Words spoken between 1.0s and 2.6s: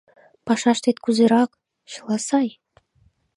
кузерак, чыла сай?